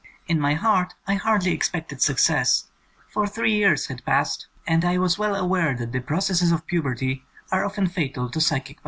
In 0.27 0.39
my 0.39 0.55
heart 0.55 0.95
I 1.05 1.13
hardly 1.13 1.51
expected 1.51 2.01
success, 2.01 2.63
for 3.07 3.27
three 3.27 3.53
years 3.53 3.85
had 3.85 4.03
passed, 4.03 4.47
and 4.65 4.83
I 4.83 4.97
was 4.97 5.19
well 5.19 5.35
aware 5.35 5.75
that 5.77 5.91
the 5.91 5.99
proc 5.99 6.21
esses 6.31 6.51
of 6.51 6.65
puberty 6.65 7.23
a^ 7.51 7.63
often 7.63 7.85
fatal 7.85 8.27
to 8.31 8.41
psychic 8.41 8.77
power. 8.77 8.79